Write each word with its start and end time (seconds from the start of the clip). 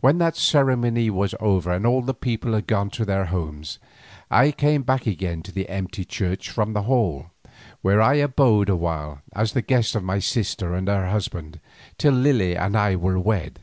When 0.00 0.18
that 0.18 0.36
ceremony 0.36 1.08
was 1.08 1.34
over 1.40 1.72
and 1.72 1.86
all 1.86 2.02
people 2.12 2.52
had 2.52 2.66
gone 2.66 2.90
to 2.90 3.06
their 3.06 3.24
homes, 3.24 3.78
I 4.30 4.50
came 4.50 4.82
back 4.82 5.06
again 5.06 5.42
to 5.44 5.52
the 5.52 5.70
empty 5.70 6.04
church 6.04 6.50
from 6.50 6.74
the 6.74 6.82
Hall, 6.82 7.30
where 7.80 8.02
I 8.02 8.16
abode 8.16 8.68
a 8.68 8.76
while 8.76 9.22
as 9.34 9.54
the 9.54 9.62
guest 9.62 9.94
of 9.94 10.04
my 10.04 10.18
sister 10.18 10.74
and 10.74 10.86
her 10.86 11.08
husband, 11.08 11.60
till 11.96 12.12
Lily 12.12 12.54
and 12.58 12.76
I 12.76 12.94
were 12.94 13.18
wed. 13.18 13.60